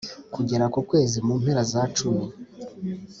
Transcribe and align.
kugera 0.33 0.65
ku 0.73 0.79
kwezi 0.89 1.17
mu 1.25 1.33
mpera 1.41 1.61
za 1.71 1.81
cumi 1.95 2.25